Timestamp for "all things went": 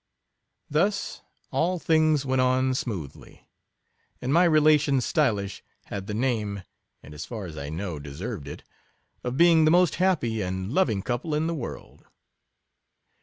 1.51-2.41